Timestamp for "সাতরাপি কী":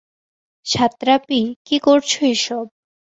0.65-1.77